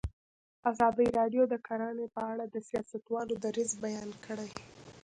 [0.71, 4.49] ازادي راډیو د کرهنه په اړه د سیاستوالو دریځ بیان کړی.